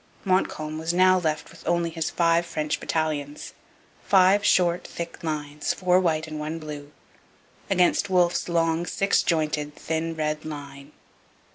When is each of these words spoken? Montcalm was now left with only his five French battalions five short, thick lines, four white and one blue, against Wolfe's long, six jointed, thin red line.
Montcalm 0.25 0.79
was 0.79 0.95
now 0.95 1.19
left 1.19 1.51
with 1.51 1.61
only 1.67 1.91
his 1.91 2.09
five 2.09 2.43
French 2.47 2.79
battalions 2.79 3.53
five 4.03 4.43
short, 4.43 4.87
thick 4.87 5.23
lines, 5.23 5.75
four 5.75 5.99
white 5.99 6.25
and 6.25 6.39
one 6.39 6.57
blue, 6.57 6.91
against 7.69 8.09
Wolfe's 8.09 8.49
long, 8.49 8.87
six 8.87 9.21
jointed, 9.21 9.75
thin 9.75 10.15
red 10.15 10.43
line. 10.43 10.91